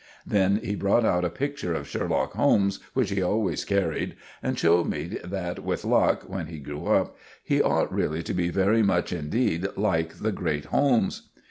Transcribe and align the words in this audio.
Then 0.25 0.59
he 0.63 0.73
brought 0.73 1.05
out 1.05 1.23
a 1.23 1.29
picture 1.29 1.75
of 1.75 1.87
Sherlock 1.87 2.33
Holmes, 2.33 2.79
which 2.95 3.11
he 3.11 3.21
always 3.21 3.63
carried, 3.63 4.15
and 4.41 4.57
showed 4.57 4.87
me 4.87 5.19
that, 5.23 5.63
with 5.63 5.85
luck, 5.85 6.23
when 6.27 6.47
he 6.47 6.57
grew 6.57 6.87
up, 6.87 7.15
he 7.43 7.61
ought 7.61 7.93
really 7.93 8.23
to 8.23 8.33
be 8.33 8.49
very 8.49 8.81
much 8.81 9.13
indeed 9.13 9.67
like 9.77 10.15
the 10.17 10.31
great 10.31 10.65
Holmes. 10.65 11.29